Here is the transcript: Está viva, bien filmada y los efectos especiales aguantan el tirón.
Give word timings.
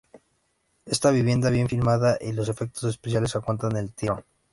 Está 0.87 1.11
viva, 1.11 1.51
bien 1.51 1.69
filmada 1.69 2.17
y 2.19 2.31
los 2.31 2.49
efectos 2.49 2.85
especiales 2.85 3.35
aguantan 3.35 3.77
el 3.77 3.93
tirón. 3.93 4.25